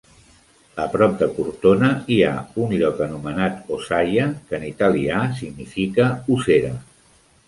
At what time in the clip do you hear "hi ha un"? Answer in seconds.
2.15-2.73